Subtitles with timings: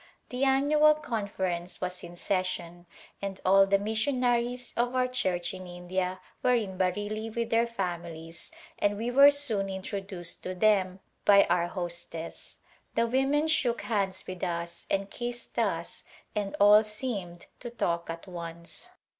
[0.29, 2.87] The annual conference was in session
[3.21, 8.11] and all the missionaries of our Church in India were in Bareilly with their fami
[8.25, 12.57] lies and we were soon introduced to them by our hostess.
[12.95, 16.03] The women shook hands with us and kissed us
[16.35, 18.89] and all seemed to talk at once.